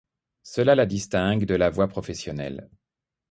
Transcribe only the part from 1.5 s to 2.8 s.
la voie professionnelle.